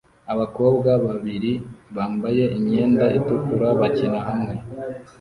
[0.33, 1.53] Abakobwa babiri
[1.95, 4.53] bambaye imyenda itukura bakina hamwe